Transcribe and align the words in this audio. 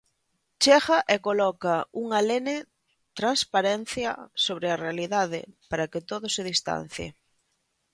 Chega 0.63 0.97
e 1.13 1.15
coloca 1.27 1.75
unha 2.03 2.19
lene 2.29 2.57
transparencia 3.19 4.11
sobre 4.45 4.67
a 4.69 4.79
realidade 4.85 5.41
para 5.69 5.89
que 5.91 6.01
todo 6.09 6.25
se 6.35 6.41
distancie. 6.51 7.07